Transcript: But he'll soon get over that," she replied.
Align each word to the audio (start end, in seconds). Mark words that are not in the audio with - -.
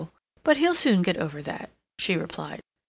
But 0.43 0.57
he'll 0.57 0.73
soon 0.73 1.03
get 1.03 1.17
over 1.17 1.43
that," 1.43 1.69
she 1.99 2.15
replied. 2.17 2.61